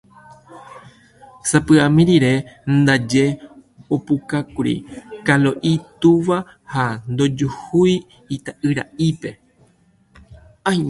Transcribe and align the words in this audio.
Sapy'ami 1.49 2.03
rire 2.09 2.31
ndaje 2.79 3.23
opu'ãkuri 3.93 4.75
Kalo'i 5.25 5.73
túva 6.01 6.37
ha 6.71 6.85
ndojuhúi 7.11 7.93
ita'yra'ípe. 8.35 9.29